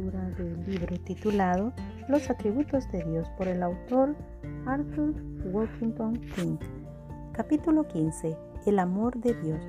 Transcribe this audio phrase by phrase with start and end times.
[0.00, 1.72] lectura del libro titulado
[2.08, 4.16] Los atributos de Dios por el autor
[4.66, 6.56] Arthur Walkington King.
[7.32, 8.36] Capítulo 15.
[8.66, 9.60] El amor de Dios.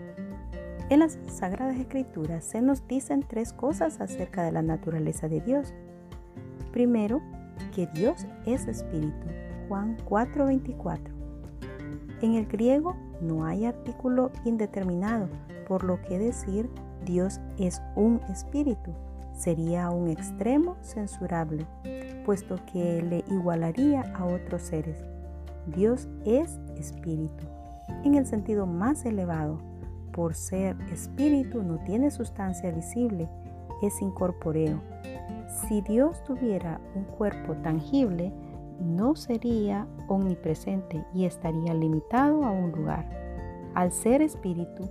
[0.89, 5.73] En las Sagradas Escrituras se nos dicen tres cosas acerca de la naturaleza de Dios.
[6.71, 7.21] Primero,
[7.75, 9.27] que Dios es espíritu.
[9.67, 11.13] Juan 4:24.
[12.21, 15.29] En el griego no hay artículo indeterminado,
[15.67, 16.69] por lo que decir
[17.05, 18.93] Dios es un espíritu
[19.33, 21.65] sería un extremo censurable,
[22.25, 24.97] puesto que le igualaría a otros seres.
[25.67, 27.45] Dios es espíritu.
[28.03, 29.59] En el sentido más elevado,
[30.11, 33.29] por ser espíritu no tiene sustancia visible,
[33.81, 34.81] es incorpóreo.
[35.47, 38.31] Si Dios tuviera un cuerpo tangible,
[38.79, 43.07] no sería omnipresente y estaría limitado a un lugar.
[43.73, 44.89] Al ser espíritu,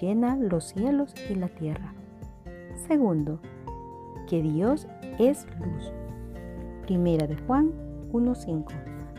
[0.00, 1.94] llena los cielos y la tierra.
[2.86, 3.40] Segundo,
[4.30, 4.86] que Dios
[5.18, 5.92] es luz.
[6.82, 7.72] Primera de Juan
[8.12, 8.64] 1.5,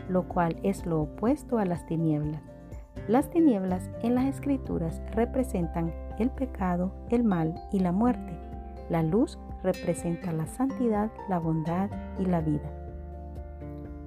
[0.08, 2.40] lo cual es lo opuesto a las tinieblas.
[3.08, 8.32] Las tinieblas en las escrituras representan el pecado, el mal y la muerte.
[8.88, 12.72] La luz representa la santidad, la bondad y la vida.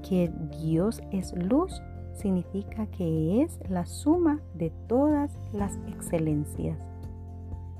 [0.01, 1.83] Que Dios es luz
[2.13, 6.79] significa que es la suma de todas las excelencias.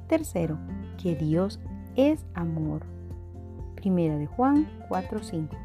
[0.07, 0.59] Tercero,
[1.01, 1.59] que Dios
[1.95, 2.94] es amor.
[3.85, 5.55] Primera de Juan 4:5.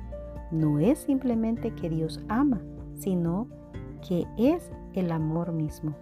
[0.51, 2.61] No es simplemente que Dios ama,
[2.93, 3.49] sino
[4.07, 5.95] que es el amor mismo.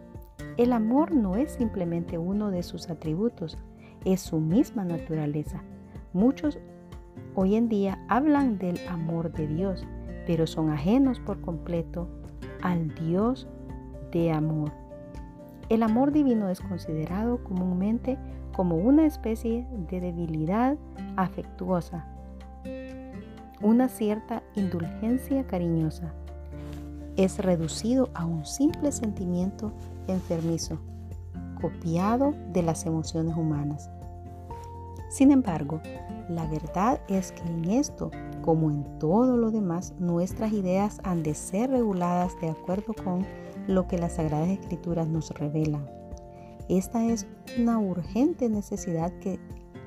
[0.56, 3.56] El amor no es simplemente uno de sus atributos,
[4.04, 5.62] es su misma naturaleza.
[6.12, 6.58] Muchos
[7.36, 9.86] hoy en día hablan del amor de Dios,
[10.26, 12.08] pero son ajenos por completo
[12.62, 13.46] al Dios
[14.10, 14.72] de amor.
[15.68, 18.18] El amor divino es considerado comúnmente
[18.58, 20.76] como una especie de debilidad
[21.16, 22.04] afectuosa,
[23.62, 26.12] una cierta indulgencia cariñosa.
[27.16, 29.70] Es reducido a un simple sentimiento
[30.08, 30.80] enfermizo,
[31.60, 33.88] copiado de las emociones humanas.
[35.08, 35.80] Sin embargo,
[36.28, 38.10] la verdad es que en esto,
[38.42, 43.24] como en todo lo demás, nuestras ideas han de ser reguladas de acuerdo con
[43.68, 45.97] lo que las Sagradas Escrituras nos revelan.
[46.68, 47.26] Esta es
[47.58, 49.38] una urgente necesidad que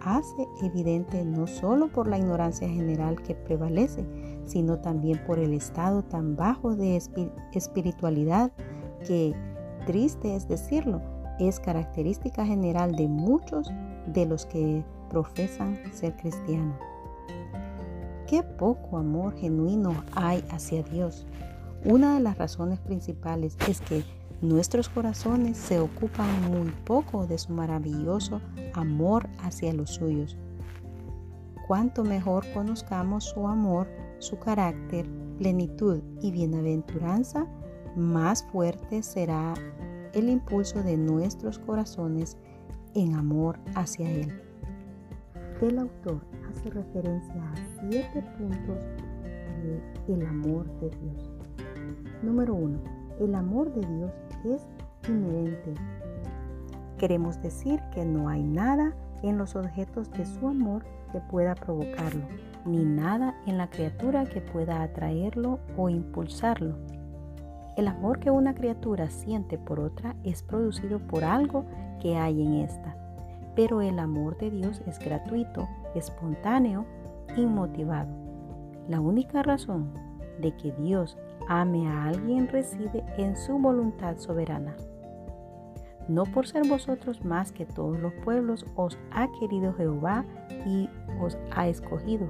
[0.04, 4.04] hace evidente no solo por la ignorancia general que prevalece,
[4.46, 7.00] sino también por el estado tan bajo de
[7.54, 8.52] espiritualidad
[9.06, 9.36] que,
[9.86, 11.02] triste es decirlo,
[11.40, 13.72] es característica general de muchos
[14.08, 16.80] de los que profesan ser cristianos.
[18.28, 21.28] Qué poco amor genuino hay hacia Dios.
[21.86, 24.04] Una de las razones principales es que
[24.42, 28.42] Nuestros corazones se ocupan muy poco de su maravilloso
[28.74, 30.36] amor hacia los suyos.
[31.68, 33.88] Cuanto mejor conozcamos su amor,
[34.18, 35.06] su carácter,
[35.38, 37.46] plenitud y bienaventuranza,
[37.96, 39.54] más fuerte será
[40.14, 42.36] el impulso de nuestros corazones
[42.96, 44.42] en amor hacia Él.
[45.62, 46.20] El autor
[46.50, 48.84] hace referencia a siete puntos
[50.08, 51.30] del amor de Dios.
[52.24, 52.80] Número uno,
[53.20, 54.12] el amor de Dios
[54.46, 54.68] es
[55.08, 55.74] inherente.
[56.98, 58.94] Queremos decir que no hay nada
[59.24, 62.26] en los objetos de su amor que pueda provocarlo,
[62.66, 66.76] ni nada en la criatura que pueda atraerlo o impulsarlo.
[67.78, 71.66] El amor que una criatura siente por otra es producido por algo
[72.02, 72.96] que hay en esta,
[73.56, 76.86] pero el amor de Dios es gratuito, espontáneo,
[77.38, 78.10] inmotivado.
[78.88, 79.94] La única razón
[80.42, 84.76] de que Dios ame a alguien reside en su voluntad soberana.
[86.08, 90.26] No por ser vosotros más que todos los pueblos os ha querido Jehová
[90.66, 90.90] y
[91.22, 92.28] os ha escogido,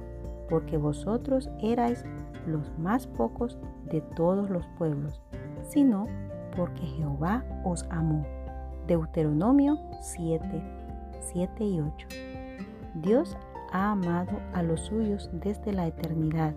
[0.48, 2.04] porque vosotros erais
[2.46, 3.58] los más pocos
[3.90, 5.20] de todos los pueblos,
[5.62, 6.06] sino
[6.56, 8.24] porque Jehová os amó.
[8.86, 10.44] Deuteronomio 7,
[11.20, 12.08] 7 y 8.
[12.96, 13.36] Dios
[13.72, 16.54] ha amado a los suyos desde la eternidad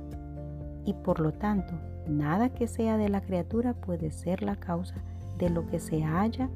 [0.83, 1.73] y por lo tanto
[2.07, 4.95] Nada que sea de la criatura puede ser la causa
[5.37, 6.49] de lo que se halla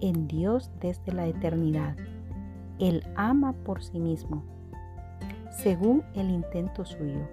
[0.00, 1.96] en Dios desde la eternidad.
[2.78, 4.42] Él ama por sí mismo,
[5.50, 7.28] según el intento suyo.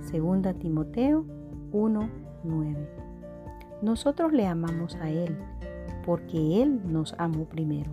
[0.00, 1.24] Segunda Timoteo
[1.72, 2.88] 1:9.
[3.82, 5.36] Nosotros le amamos a Él,
[6.04, 7.90] porque Él nos amó primero.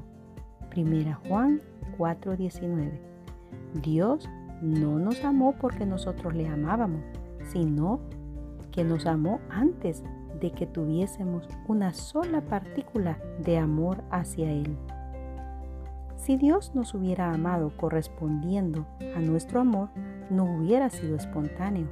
[0.70, 1.62] Primera Juan
[1.98, 3.00] 4:19.
[3.82, 4.30] Dios
[4.62, 7.02] no nos amó porque nosotros le amábamos,
[7.52, 8.00] sino
[8.78, 10.04] que nos amó antes
[10.40, 14.78] de que tuviésemos una sola partícula de amor hacia Él.
[16.16, 18.86] Si Dios nos hubiera amado correspondiendo
[19.16, 19.90] a nuestro amor,
[20.30, 21.88] no hubiera sido espontáneo.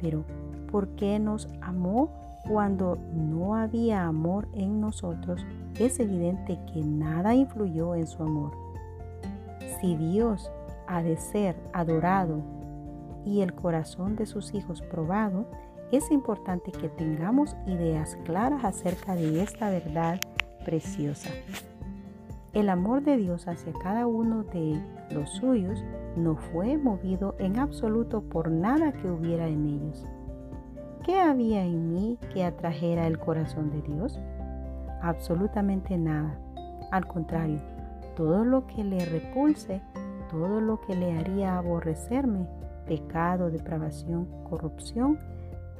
[0.00, 0.24] Pero,
[0.72, 2.10] ¿por qué nos amó
[2.48, 5.46] cuando no había amor en nosotros?
[5.78, 8.50] Es evidente que nada influyó en su amor.
[9.80, 10.50] Si Dios
[10.88, 12.42] ha de ser adorado
[13.24, 15.46] y el corazón de sus hijos probado,
[15.96, 20.20] es importante que tengamos ideas claras acerca de esta verdad
[20.64, 21.30] preciosa.
[22.52, 24.80] El amor de Dios hacia cada uno de
[25.10, 25.84] los suyos
[26.16, 30.04] no fue movido en absoluto por nada que hubiera en ellos.
[31.04, 34.18] ¿Qué había en mí que atrajera el corazón de Dios?
[35.00, 36.38] Absolutamente nada.
[36.90, 37.60] Al contrario,
[38.16, 39.80] todo lo que le repulse,
[40.30, 42.46] todo lo que le haría aborrecerme,
[42.86, 45.18] pecado, depravación, corrupción,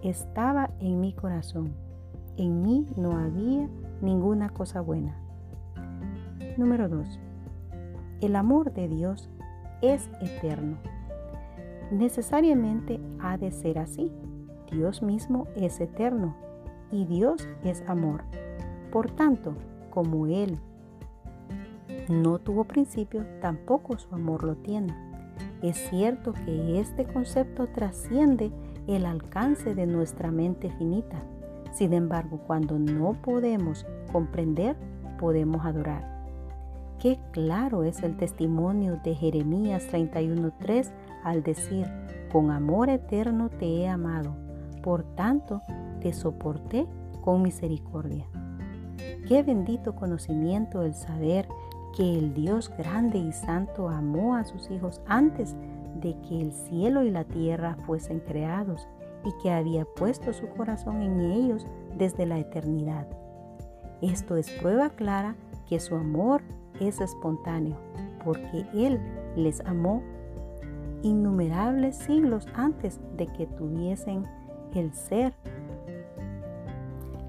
[0.02, 1.74] estaba en mi corazón.
[2.36, 3.68] En mí no había
[4.00, 5.16] ninguna cosa buena.
[6.56, 7.18] Número 2.
[8.20, 9.28] El amor de Dios
[9.82, 10.76] es eterno.
[11.90, 14.10] Necesariamente ha de ser así.
[14.70, 16.36] Dios mismo es eterno
[16.90, 18.22] y Dios es amor.
[18.90, 19.54] Por tanto,
[19.90, 20.58] como Él
[22.08, 24.94] no tuvo principio, tampoco su amor lo tiene.
[25.62, 28.52] Es cierto que este concepto trasciende
[28.88, 31.22] el alcance de nuestra mente finita.
[31.72, 34.76] Sin embargo, cuando no podemos comprender,
[35.18, 36.18] podemos adorar.
[36.98, 40.90] Qué claro es el testimonio de Jeremías 31.3
[41.22, 41.86] al decir,
[42.32, 44.34] con amor eterno te he amado,
[44.82, 45.62] por tanto
[46.00, 46.86] te soporté
[47.20, 48.26] con misericordia.
[49.28, 51.46] Qué bendito conocimiento el saber
[51.96, 55.54] que el Dios grande y santo amó a sus hijos antes
[56.00, 58.86] de que el cielo y la tierra fuesen creados
[59.24, 61.66] y que había puesto su corazón en ellos
[61.96, 63.06] desde la eternidad.
[64.00, 65.34] Esto es prueba clara
[65.68, 66.42] que su amor
[66.80, 67.76] es espontáneo,
[68.24, 69.00] porque Él
[69.36, 70.02] les amó
[71.02, 74.24] innumerables siglos antes de que tuviesen
[74.74, 75.34] el ser.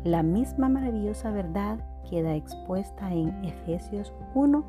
[0.04, 1.80] La misma maravillosa verdad
[2.10, 4.64] queda expuesta en Efesios 1,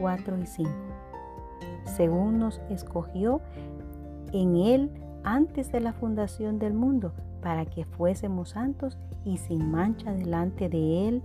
[0.00, 0.70] 4 y 5.
[1.84, 3.40] Según nos escogió
[4.32, 4.90] en Él
[5.22, 11.08] antes de la fundación del mundo, para que fuésemos santos y sin mancha delante de
[11.08, 11.22] Él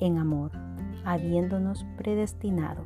[0.00, 0.52] en amor,
[1.04, 2.84] habiéndonos predestinado.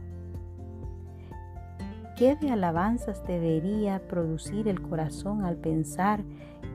[2.16, 6.24] ¿Qué de alabanzas debería producir el corazón al pensar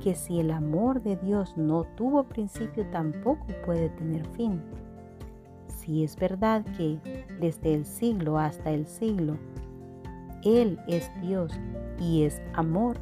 [0.04, 4.62] que si el amor de Dios no tuvo principio tampoco puede tener fin?
[5.68, 7.00] Si es verdad que
[7.40, 9.38] desde el siglo hasta el siglo
[10.44, 11.60] Él es Dios
[12.00, 12.98] y es amor,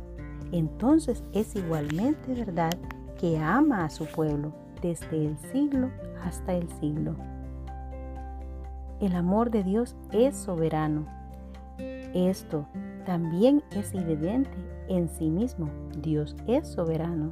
[0.52, 2.74] entonces es igualmente verdad
[3.20, 5.90] que ama a su pueblo desde el siglo
[6.24, 7.16] hasta el siglo.
[9.00, 11.06] El amor de Dios es soberano.
[12.14, 12.66] Esto
[13.06, 14.52] también es evidente
[14.90, 15.70] en sí mismo.
[16.02, 17.32] Dios es soberano.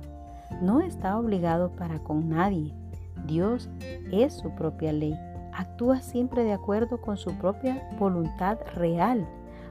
[0.62, 2.74] No está obligado para con nadie.
[3.26, 3.70] Dios
[4.12, 5.18] es su propia ley
[5.58, 9.28] actúa siempre de acuerdo con su propia voluntad real.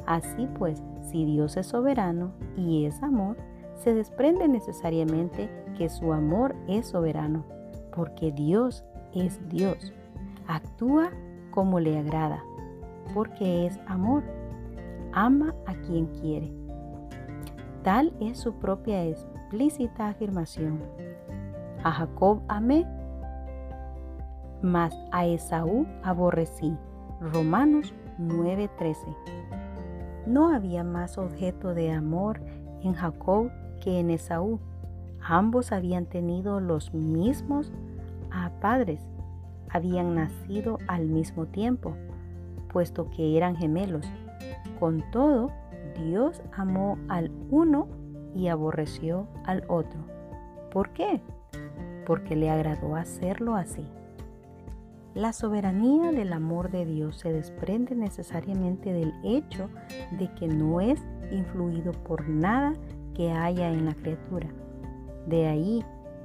[0.07, 3.37] Así pues, si Dios es soberano y es amor,
[3.75, 7.45] se desprende necesariamente que su amor es soberano,
[7.95, 9.93] porque Dios es Dios.
[10.47, 11.11] Actúa
[11.51, 12.43] como le agrada,
[13.15, 14.23] porque es amor.
[15.13, 16.53] Ama a quien quiere.
[17.83, 20.81] Tal es su propia explícita afirmación.
[21.83, 22.87] A Jacob amé
[24.63, 26.77] mas a Esaú aborrecí.
[27.21, 29.66] Romanos 9:13.
[30.27, 32.41] No había más objeto de amor
[32.83, 34.59] en Jacob que en Esaú.
[35.21, 37.73] Ambos habían tenido los mismos
[38.61, 39.01] padres,
[39.71, 41.95] habían nacido al mismo tiempo,
[42.73, 44.07] puesto que eran gemelos.
[44.79, 45.51] Con todo,
[45.97, 47.89] Dios amó al uno
[48.35, 50.01] y aborreció al otro.
[50.71, 51.21] ¿Por qué?
[52.07, 53.87] Porque le agradó hacerlo así.
[55.17, 59.71] La soberanía del amor de Dios se desprende necesariamente del hecho
[60.19, 61.01] de que no es
[61.33, 62.75] influido por nada
[63.15, 64.51] que haya en la criatura.
[65.27, 65.83] De ahí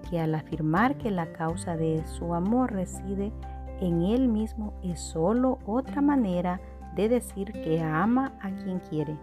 [0.10, 3.32] que al afirmar que la causa de su amor reside
[3.80, 6.60] en Él mismo es solo otra manera
[6.94, 9.16] de decir que ama a quien quiere.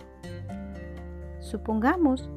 [1.40, 2.30] Supongamos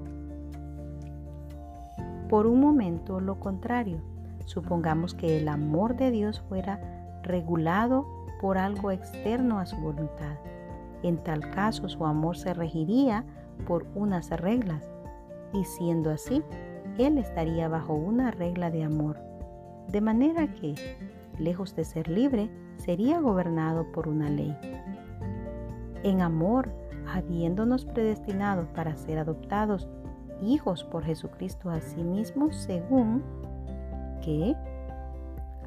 [2.27, 4.01] por un momento lo contrario.
[4.47, 8.05] Supongamos que el amor de Dios fuera regulado
[8.39, 10.35] por algo externo a su voluntad.
[11.03, 13.25] En tal caso su amor se regiría
[13.65, 14.91] por unas reglas
[15.53, 16.43] y siendo así,
[16.97, 19.17] él estaría bajo una regla de amor.
[19.87, 20.75] De manera que,
[21.37, 24.55] lejos de ser libre, sería gobernado por una ley.
[26.03, 26.71] En amor,
[27.13, 29.89] habiéndonos predestinado para ser adoptados
[30.41, 33.23] hijos por Jesucristo a sí mismo, según
[34.23, 34.55] que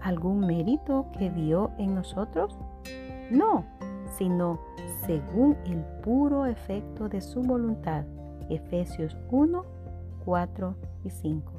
[0.05, 2.57] algún mérito que vio en nosotros?
[3.31, 3.65] No,
[4.17, 4.61] sino
[5.07, 8.05] según el puro efecto de su voluntad.
[8.51, 9.65] Efesios 1,
[10.25, 11.53] 4 y 5.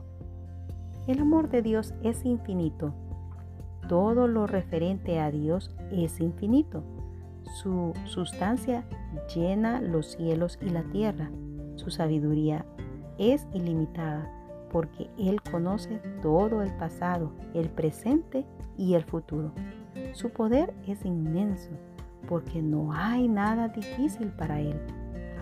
[1.07, 2.93] El amor de Dios es infinito.
[3.89, 6.83] Todo lo referente a Dios es infinito.
[7.61, 8.85] Su sustancia
[9.35, 11.31] llena los cielos y la tierra.
[11.75, 12.65] Su sabiduría
[13.17, 14.34] es ilimitada
[14.75, 18.45] porque Él conoce todo el pasado, el presente
[18.77, 19.53] y el futuro.
[20.11, 21.69] Su poder es inmenso
[22.27, 24.77] porque no hay nada difícil para Él.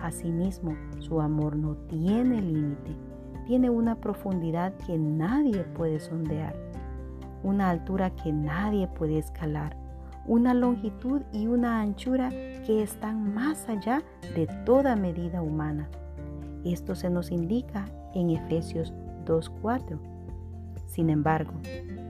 [0.00, 2.92] Asimismo, su amor no tiene límite,
[3.44, 6.54] tiene una profundidad que nadie puede sondear,
[7.42, 9.76] una altura que nadie puede escalar,
[10.28, 14.00] una longitud y una anchura que están más allá
[14.36, 15.88] de toda medida humana.
[16.64, 18.94] Esto se nos indica en Efesios
[19.24, 19.98] 2.4.
[20.86, 21.52] Sin embargo,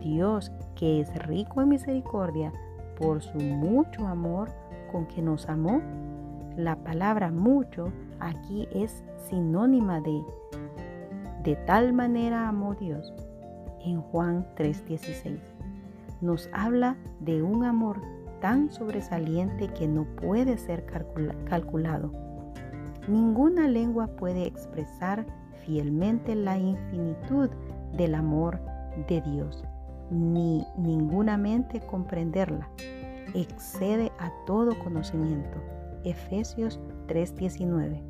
[0.00, 2.52] Dios, que es rico en misericordia,
[2.98, 4.50] por su mucho amor
[4.92, 5.80] con que nos amó,
[6.56, 10.22] la palabra mucho aquí es sinónima de
[11.44, 13.12] de tal manera amó Dios
[13.80, 15.38] en Juan 3:16.
[16.22, 18.00] Nos habla de un amor
[18.40, 20.86] tan sobresaliente que no puede ser
[21.44, 22.12] calculado.
[23.08, 25.26] Ninguna lengua puede expresar
[25.64, 27.50] fielmente la infinitud
[27.96, 28.60] del amor
[29.08, 29.64] de Dios,
[30.10, 32.68] ni ninguna mente comprenderla.
[33.34, 35.58] Excede a todo conocimiento.
[36.04, 38.02] Efesios 3:19.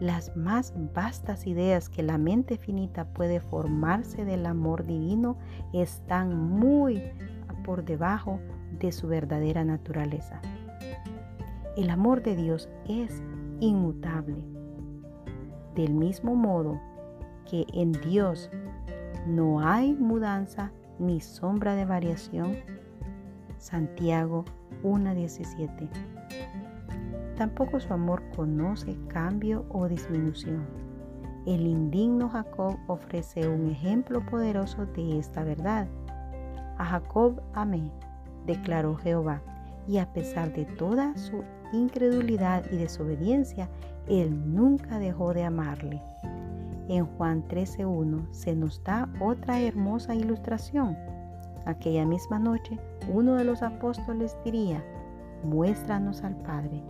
[0.00, 5.36] Las más vastas ideas que la mente finita puede formarse del amor divino
[5.72, 7.02] están muy
[7.64, 8.40] por debajo
[8.78, 10.40] de su verdadera naturaleza.
[11.76, 13.22] El amor de Dios es
[13.60, 14.59] inmutable
[15.80, 16.78] del mismo modo
[17.48, 18.50] que en Dios
[19.26, 22.56] no hay mudanza ni sombra de variación.
[23.56, 24.44] Santiago
[24.82, 25.88] 1.17.
[27.36, 30.66] Tampoco su amor conoce cambio o disminución.
[31.46, 35.88] El indigno Jacob ofrece un ejemplo poderoso de esta verdad.
[36.76, 37.90] A Jacob amé,
[38.46, 39.40] declaró Jehová,
[39.88, 43.68] y a pesar de toda su incredulidad y desobediencia,
[44.08, 46.02] él nunca dejó de amarle.
[46.88, 50.96] En Juan 13.1 se nos da otra hermosa ilustración.
[51.64, 54.84] Aquella misma noche uno de los apóstoles diría,
[55.44, 56.82] muéstranos al Padre.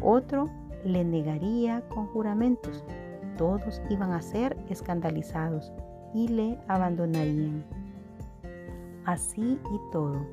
[0.00, 0.48] Otro
[0.84, 2.84] le negaría con juramentos.
[3.36, 5.72] Todos iban a ser escandalizados
[6.14, 7.64] y le abandonarían.
[9.04, 10.24] Así y todo,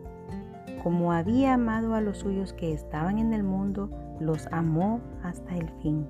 [0.83, 5.69] como había amado a los suyos que estaban en el mundo, los amó hasta el
[5.81, 6.07] fin.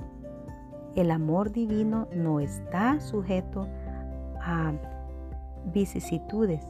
[0.96, 3.68] El amor divino no está sujeto
[4.42, 4.74] a
[5.74, 6.66] vicisitudes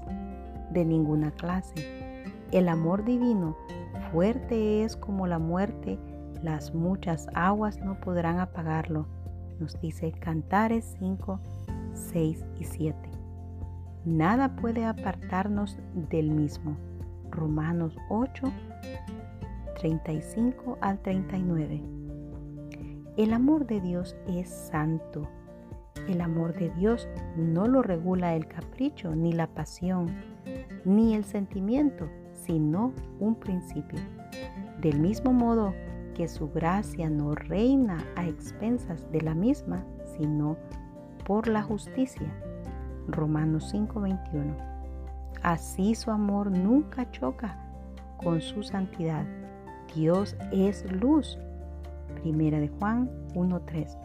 [0.72, 2.24] de ninguna clase.
[2.52, 3.56] El amor divino
[4.12, 6.00] fuerte es como la muerte,
[6.42, 9.08] las muchas aguas no podrán apagarlo,
[9.60, 11.40] nos dice Cantares 5,
[11.94, 12.98] 6 y 7.
[14.06, 15.78] Nada puede apartarnos
[16.10, 16.78] del mismo.
[17.32, 18.52] Romanos 8,
[19.80, 21.82] 35 al 39.
[23.18, 25.28] El amor de Dios es santo.
[26.08, 30.08] El amor de Dios no lo regula el capricho, ni la pasión,
[30.86, 34.00] ni el sentimiento, sino un principio.
[34.82, 35.74] Del mismo modo
[36.16, 39.86] que su gracia no reina a expensas de la misma,
[40.18, 40.58] sino
[41.26, 42.28] por la justicia.
[43.08, 44.69] Romanos 5:21.
[45.44, 47.58] Así su amor nunca choca
[48.18, 49.26] con su santidad
[49.96, 51.38] Dios es luz.
[52.22, 53.98] Primera de Juan 1.3.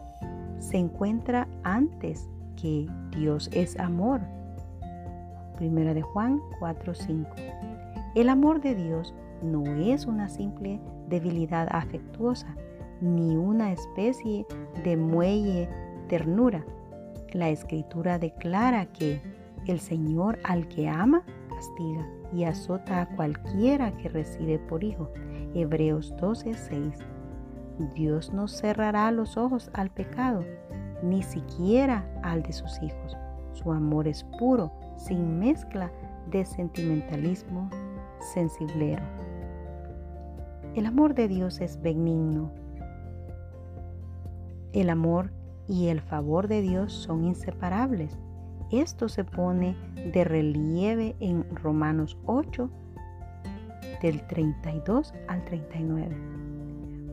[0.59, 2.27] Se encuentra antes
[2.59, 4.21] que Dios es amor.
[5.57, 7.27] Primera de Juan 4.5.
[8.15, 12.55] El amor de Dios no es una simple debilidad afectuosa,
[13.01, 14.45] ni una especie
[14.83, 15.69] de muelle
[16.07, 16.65] ternura.
[17.33, 19.21] La escritura declara que
[19.65, 25.09] el Señor al que ama castiga y azota a cualquiera que recibe por hijo.
[25.53, 26.99] Hebreos 12:6.
[27.93, 30.43] Dios no cerrará los ojos al pecado,
[31.03, 33.17] ni siquiera al de sus hijos.
[33.53, 35.91] Su amor es puro, sin mezcla
[36.31, 37.69] de sentimentalismo
[38.33, 39.03] sensiblero.
[40.73, 42.51] El amor de Dios es benigno.
[44.73, 45.31] El amor
[45.67, 48.19] y el favor de Dios son inseparables.
[48.81, 49.73] Esto se pone
[50.11, 52.69] de relieve en Romanos 8,
[54.01, 56.17] del 32 al 39.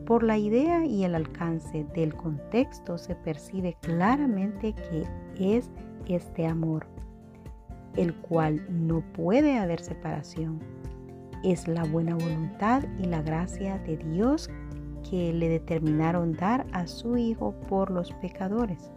[0.05, 5.07] Por la idea y el alcance del contexto se percibe claramente que
[5.39, 5.71] es
[6.05, 6.85] este amor,
[7.95, 10.59] el cual no puede haber separación.
[11.45, 14.49] Es la buena voluntad y la gracia de Dios
[15.09, 18.92] que le determinaron dar a su Hijo por los pecadores.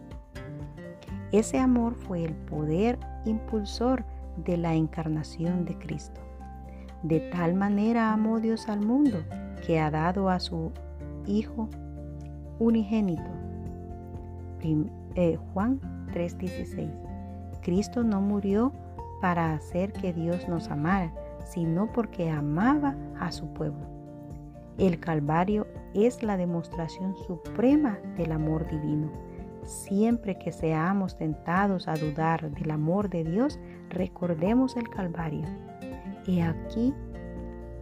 [1.31, 4.05] Ese amor fue el poder impulsor
[4.37, 6.21] de la encarnación de Cristo.
[7.03, 9.23] De tal manera amó Dios al mundo
[9.65, 10.71] que ha dado a su
[11.25, 11.67] Hijo
[12.59, 13.29] unigénito.
[15.15, 15.79] Eh, Juan
[16.13, 16.89] 3:16.
[17.61, 18.71] Cristo no murió
[19.19, 21.11] para hacer que Dios nos amara,
[21.43, 23.85] sino porque amaba a su pueblo.
[24.77, 29.11] El Calvario es la demostración suprema del amor divino.
[29.67, 33.59] Siempre que seamos tentados a dudar del amor de Dios,
[33.89, 35.43] recordemos el Calvario.
[36.25, 36.93] He aquí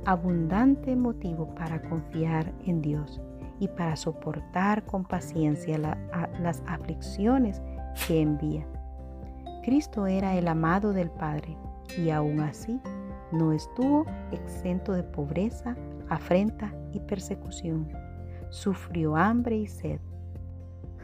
[0.06, 3.22] abundante motivo para confiar en Dios
[3.60, 7.62] y para soportar con paciencia las aflicciones
[8.08, 8.66] que envía.
[9.64, 11.56] Cristo era el amado del Padre
[12.00, 12.82] y aún así
[13.32, 15.76] no estuvo exento de pobreza,
[16.10, 17.88] afrenta y persecución.
[18.50, 20.00] Sufrió hambre y sed.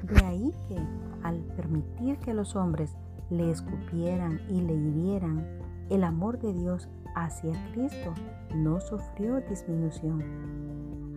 [0.03, 0.77] De ahí que
[1.23, 2.95] al permitir que los hombres
[3.29, 5.45] le escupieran y le hirieran,
[5.89, 8.13] el amor de Dios hacia Cristo
[8.55, 10.23] no sufrió disminución.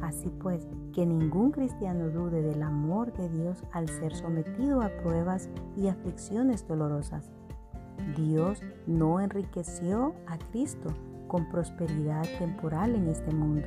[0.03, 5.49] Así pues, que ningún cristiano dude del amor de Dios al ser sometido a pruebas
[5.77, 7.31] y aflicciones dolorosas.
[8.17, 10.91] Dios no enriqueció a Cristo
[11.27, 13.67] con prosperidad temporal en este mundo,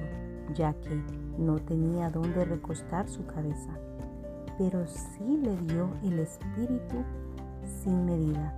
[0.54, 1.02] ya que
[1.38, 3.72] no tenía dónde recostar su cabeza,
[4.58, 7.04] pero sí le dio el Espíritu
[7.84, 8.54] sin medida.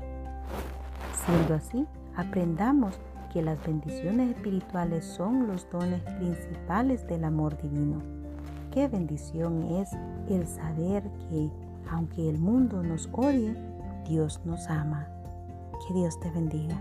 [1.25, 2.99] Siendo así, aprendamos
[3.31, 8.01] que las bendiciones espirituales son los dones principales del amor divino.
[8.71, 9.89] Qué bendición es
[10.29, 11.49] el saber que,
[11.91, 13.55] aunque el mundo nos odie,
[14.07, 15.07] Dios nos ama.
[15.87, 16.79] Que Dios te bendiga.